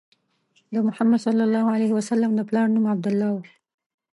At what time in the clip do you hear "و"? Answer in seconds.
3.33-3.37